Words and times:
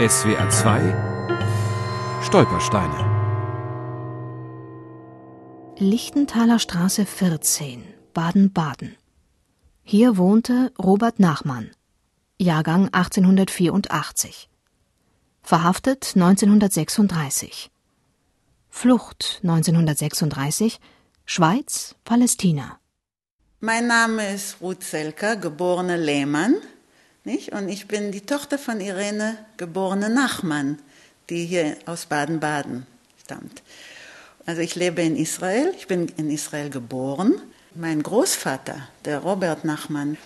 SWR 0.00 0.48
2 0.48 2.22
Stolpersteine 2.22 2.96
Lichtenthaler 5.76 6.58
Straße 6.58 7.04
14, 7.04 7.84
Baden-Baden. 8.14 8.96
Hier 9.82 10.16
wohnte 10.16 10.72
Robert 10.78 11.20
Nachmann, 11.20 11.70
Jahrgang 12.38 12.88
1884. 12.90 14.48
Verhaftet 15.42 16.12
1936. 16.14 17.70
Flucht 18.70 19.40
1936, 19.42 20.80
Schweiz, 21.26 21.94
Palästina. 22.04 22.78
Mein 23.60 23.86
Name 23.86 24.32
ist 24.32 24.62
Ruth 24.62 24.82
Selker, 24.82 25.36
geborene 25.36 25.98
Lehmann. 25.98 26.56
Nicht? 27.24 27.52
Und 27.52 27.68
ich 27.68 27.86
bin 27.86 28.12
die 28.12 28.22
Tochter 28.22 28.58
von 28.58 28.80
Irene, 28.80 29.36
geborene 29.58 30.08
Nachmann, 30.08 30.78
die 31.28 31.44
hier 31.44 31.76
aus 31.84 32.06
Baden-Baden 32.06 32.86
stammt. 33.22 33.62
Also 34.46 34.62
ich 34.62 34.74
lebe 34.74 35.02
in 35.02 35.16
Israel, 35.16 35.72
ich 35.76 35.86
bin 35.86 36.10
in 36.16 36.30
Israel 36.30 36.70
geboren. 36.70 37.40
Mein 37.74 38.02
Großvater, 38.02 38.88
der 39.04 39.18
Robert 39.18 39.64
Nachmann, 39.64 40.16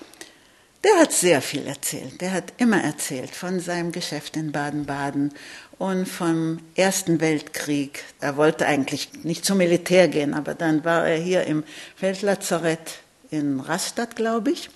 der 0.84 1.00
hat 1.00 1.12
sehr 1.12 1.42
viel 1.42 1.66
erzählt. 1.66 2.20
Der 2.20 2.32
hat 2.32 2.52
immer 2.58 2.82
erzählt 2.82 3.34
von 3.34 3.58
seinem 3.58 3.90
Geschäft 3.90 4.36
in 4.36 4.52
Baden-Baden 4.52 5.32
und 5.78 6.06
vom 6.06 6.60
Ersten 6.76 7.20
Weltkrieg. 7.20 8.04
Er 8.20 8.36
wollte 8.36 8.66
eigentlich 8.66 9.24
nicht 9.24 9.44
zum 9.44 9.58
Militär 9.58 10.06
gehen, 10.08 10.32
aber 10.32 10.54
dann 10.54 10.84
war 10.84 11.08
er 11.08 11.18
hier 11.18 11.44
im 11.44 11.64
Feldlazarett 11.96 12.98
in 13.30 13.58
Rastatt, 13.58 14.14
glaube 14.14 14.52
ich 14.52 14.70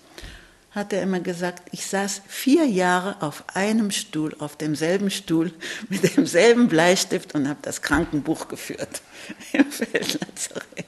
hat 0.79 0.93
er 0.93 1.03
immer 1.03 1.21
gesagt, 1.21 1.69
ich 1.73 1.87
saß 1.87 2.23
vier 2.27 2.65
Jahre 2.67 3.17
auf 3.21 3.45
einem 3.55 3.91
Stuhl, 3.91 4.35
auf 4.39 4.57
demselben 4.57 5.11
Stuhl, 5.11 5.53
mit 5.89 6.17
demselben 6.17 6.69
Bleistift 6.69 7.35
und 7.35 7.49
habe 7.49 7.59
das 7.63 7.83
Krankenbuch 7.83 8.49
geführt 8.49 9.03
im 9.53 9.71
Feldlazarett. 9.71 10.87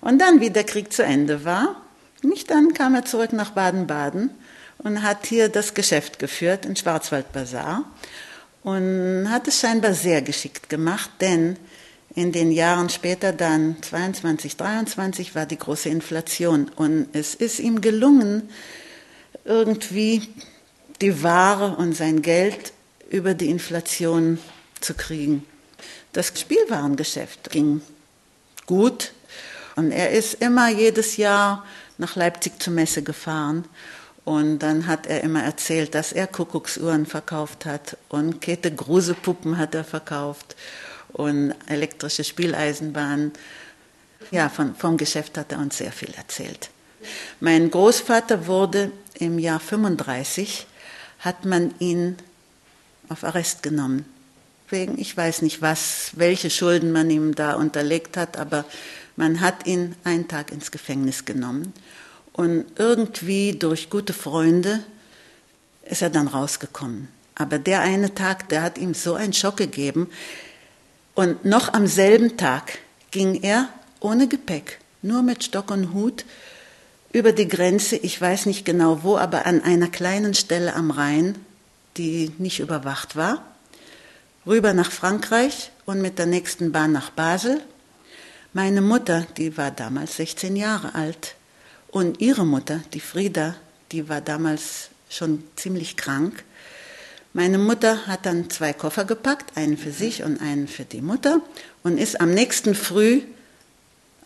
Und 0.00 0.18
dann, 0.20 0.40
wie 0.40 0.50
der 0.50 0.64
Krieg 0.64 0.92
zu 0.92 1.04
Ende 1.04 1.44
war, 1.44 1.82
nicht 2.22 2.50
dann 2.50 2.74
kam 2.74 2.94
er 2.94 3.04
zurück 3.04 3.32
nach 3.32 3.50
Baden-Baden 3.50 4.30
und 4.78 5.02
hat 5.02 5.26
hier 5.26 5.48
das 5.48 5.74
Geschäft 5.74 6.18
geführt 6.18 6.66
in 6.66 6.76
Schwarzwaldbazar 6.76 7.84
und 8.62 9.28
hat 9.30 9.46
es 9.48 9.60
scheinbar 9.60 9.94
sehr 9.94 10.22
geschickt 10.22 10.68
gemacht, 10.68 11.10
denn 11.20 11.56
in 12.16 12.32
den 12.32 12.50
Jahren 12.50 12.88
später 12.88 13.32
dann 13.32 13.76
22, 13.82 14.56
23 14.56 15.34
war 15.34 15.46
die 15.46 15.58
große 15.58 15.88
Inflation 15.88 16.70
und 16.74 17.08
es 17.12 17.34
ist 17.34 17.60
ihm 17.60 17.80
gelungen, 17.80 18.48
irgendwie 19.46 20.28
die 21.00 21.22
Ware 21.22 21.76
und 21.76 21.94
sein 21.94 22.22
Geld 22.22 22.72
über 23.10 23.34
die 23.34 23.50
Inflation 23.50 24.38
zu 24.80 24.94
kriegen. 24.94 25.46
Das 26.12 26.32
Spielwarengeschäft 26.38 27.50
ging 27.50 27.80
gut 28.66 29.12
und 29.76 29.92
er 29.92 30.10
ist 30.10 30.34
immer 30.34 30.68
jedes 30.70 31.16
Jahr 31.16 31.64
nach 31.98 32.16
Leipzig 32.16 32.60
zur 32.60 32.72
Messe 32.72 33.02
gefahren 33.02 33.66
und 34.24 34.58
dann 34.58 34.86
hat 34.86 35.06
er 35.06 35.22
immer 35.22 35.42
erzählt, 35.42 35.94
dass 35.94 36.12
er 36.12 36.26
Kuckucksuhren 36.26 37.06
verkauft 37.06 37.64
hat 37.64 37.96
und 38.08 38.40
Käthe 38.40 38.74
Grusepuppen 38.74 39.56
hat 39.58 39.74
er 39.74 39.84
verkauft 39.84 40.56
und 41.12 41.54
elektrische 41.66 42.24
Spieleisenbahnen. 42.24 43.32
Ja, 44.30 44.48
von, 44.48 44.74
vom 44.74 44.96
Geschäft 44.96 45.38
hat 45.38 45.52
er 45.52 45.58
uns 45.58 45.78
sehr 45.78 45.92
viel 45.92 46.12
erzählt. 46.14 46.70
Mein 47.40 47.70
Großvater 47.70 48.46
wurde 48.46 48.90
im 49.18 49.38
Jahr 49.38 49.60
35 49.60 50.66
hat 51.20 51.44
man 51.44 51.74
ihn 51.78 52.16
auf 53.08 53.24
Arrest 53.24 53.62
genommen. 53.62 54.04
Wegen, 54.68 54.98
ich 54.98 55.16
weiß 55.16 55.42
nicht 55.42 55.62
was, 55.62 56.10
welche 56.14 56.50
Schulden 56.50 56.92
man 56.92 57.08
ihm 57.10 57.34
da 57.34 57.54
unterlegt 57.54 58.16
hat, 58.16 58.36
aber 58.36 58.64
man 59.14 59.40
hat 59.40 59.66
ihn 59.66 59.94
einen 60.04 60.28
Tag 60.28 60.50
ins 60.50 60.70
Gefängnis 60.70 61.24
genommen. 61.24 61.72
Und 62.32 62.66
irgendwie 62.76 63.52
durch 63.52 63.88
gute 63.88 64.12
Freunde 64.12 64.80
ist 65.84 66.02
er 66.02 66.10
dann 66.10 66.28
rausgekommen. 66.28 67.08
Aber 67.34 67.58
der 67.58 67.80
eine 67.80 68.14
Tag, 68.14 68.48
der 68.48 68.62
hat 68.62 68.78
ihm 68.78 68.92
so 68.94 69.14
einen 69.14 69.32
Schock 69.32 69.56
gegeben. 69.56 70.10
Und 71.14 71.44
noch 71.44 71.72
am 71.72 71.86
selben 71.86 72.36
Tag 72.36 72.78
ging 73.10 73.42
er 73.42 73.68
ohne 74.00 74.28
Gepäck, 74.28 74.78
nur 75.00 75.22
mit 75.22 75.44
Stock 75.44 75.70
und 75.70 75.94
Hut, 75.94 76.24
über 77.16 77.32
die 77.32 77.48
Grenze, 77.48 77.96
ich 77.96 78.20
weiß 78.20 78.44
nicht 78.44 78.66
genau 78.66 79.02
wo, 79.02 79.16
aber 79.16 79.46
an 79.46 79.62
einer 79.62 79.88
kleinen 79.88 80.34
Stelle 80.34 80.74
am 80.74 80.90
Rhein, 80.90 81.34
die 81.96 82.30
nicht 82.36 82.60
überwacht 82.60 83.16
war, 83.16 83.42
rüber 84.46 84.74
nach 84.74 84.92
Frankreich 84.92 85.70
und 85.86 86.02
mit 86.02 86.18
der 86.18 86.26
nächsten 86.26 86.72
Bahn 86.72 86.92
nach 86.92 87.08
Basel. 87.08 87.62
Meine 88.52 88.82
Mutter, 88.82 89.26
die 89.38 89.56
war 89.56 89.70
damals 89.70 90.16
16 90.16 90.56
Jahre 90.56 90.94
alt, 90.94 91.36
und 91.88 92.20
ihre 92.20 92.44
Mutter, 92.44 92.82
die 92.92 93.00
Frieda, 93.00 93.54
die 93.92 94.10
war 94.10 94.20
damals 94.20 94.90
schon 95.08 95.42
ziemlich 95.56 95.96
krank. 95.96 96.44
Meine 97.32 97.56
Mutter 97.56 98.06
hat 98.06 98.26
dann 98.26 98.50
zwei 98.50 98.74
Koffer 98.74 99.06
gepackt, 99.06 99.56
einen 99.56 99.78
für 99.78 99.92
sich 99.92 100.22
und 100.22 100.42
einen 100.42 100.68
für 100.68 100.84
die 100.84 101.00
Mutter, 101.00 101.40
und 101.82 101.96
ist 101.96 102.20
am 102.20 102.32
nächsten 102.32 102.74
Früh 102.74 103.22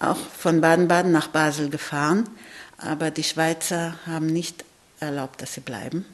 auch 0.01 0.17
von 0.17 0.61
Baden-Baden 0.61 1.12
nach 1.12 1.28
Basel 1.28 1.71
gefahren 1.71 2.28
aber 2.81 3.11
die 3.11 3.25
Schweizer 3.25 3.95
haben 4.07 4.27
nicht 4.27 4.65
erlaubt, 5.01 5.43
dass 5.43 5.55
sie 5.55 5.61
bleiben. 5.61 6.05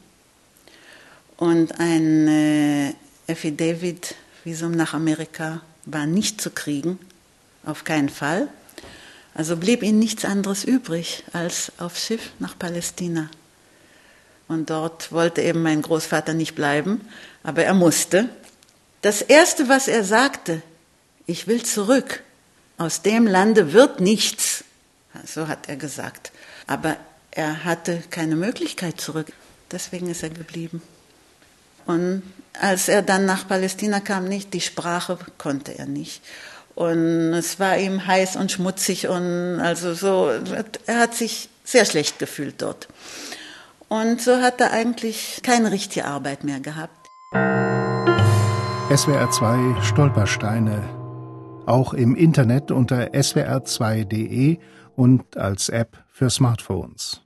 Und 1.37 1.79
ein 1.79 2.27
äh, 2.27 2.93
Affidavit-Visum 3.27 4.71
nach 4.71 4.93
Amerika 4.93 5.61
war 5.85 6.05
nicht 6.05 6.41
zu 6.41 6.49
kriegen, 6.49 6.99
auf 7.65 7.83
keinen 7.83 8.09
Fall. 8.09 8.47
Also 9.33 9.55
blieb 9.55 9.83
ihnen 9.83 9.99
nichts 9.99 10.25
anderes 10.25 10.63
übrig, 10.63 11.23
als 11.31 11.71
auf 11.77 11.97
Schiff 11.97 12.31
nach 12.39 12.57
Palästina. 12.57 13.29
Und 14.47 14.69
dort 14.69 15.11
wollte 15.11 15.41
eben 15.41 15.61
mein 15.61 15.81
Großvater 15.81 16.33
nicht 16.33 16.55
bleiben, 16.55 17.01
aber 17.43 17.63
er 17.63 17.73
musste. 17.73 18.29
Das 19.01 19.21
Erste, 19.21 19.69
was 19.69 19.87
er 19.87 20.03
sagte, 20.03 20.61
ich 21.27 21.47
will 21.47 21.63
zurück. 21.63 22.23
Aus 22.77 23.01
dem 23.01 23.27
Lande 23.27 23.73
wird 23.73 23.99
nichts. 23.99 24.63
So 25.25 25.47
hat 25.47 25.69
er 25.69 25.75
gesagt. 25.75 26.31
Aber 26.67 26.97
er 27.31 27.63
hatte 27.63 28.03
keine 28.09 28.35
Möglichkeit 28.35 28.99
zurück. 28.99 29.31
Deswegen 29.71 30.09
ist 30.09 30.23
er 30.23 30.29
geblieben. 30.29 30.81
Und 31.85 32.23
als 32.59 32.89
er 32.89 33.01
dann 33.01 33.25
nach 33.25 33.47
Palästina 33.47 33.99
kam, 33.99 34.25
nicht, 34.25 34.53
die 34.53 34.61
Sprache 34.61 35.17
konnte 35.37 35.77
er 35.77 35.85
nicht. 35.85 36.21
Und 36.75 37.33
es 37.33 37.59
war 37.59 37.77
ihm 37.77 38.05
heiß 38.05 38.35
und 38.35 38.51
schmutzig 38.51 39.07
und 39.07 39.59
also 39.59 39.93
so, 39.93 40.29
er 40.85 40.99
hat 40.99 41.15
sich 41.15 41.49
sehr 41.63 41.85
schlecht 41.85 42.19
gefühlt 42.19 42.61
dort. 42.61 42.87
Und 43.89 44.21
so 44.21 44.41
hat 44.41 44.61
er 44.61 44.71
eigentlich 44.71 45.39
keine 45.43 45.71
richtige 45.71 46.05
Arbeit 46.05 46.43
mehr 46.43 46.59
gehabt. 46.59 47.07
SWR 48.95 49.31
2 49.31 49.81
Stolpersteine. 49.81 50.83
Auch 51.65 51.93
im 51.93 52.15
Internet 52.15 52.71
unter 52.71 53.07
swr2.de 53.13 54.59
und 54.97 55.37
als 55.37 55.69
App 55.69 56.03
für 56.09 56.29
Smartphones. 56.29 57.21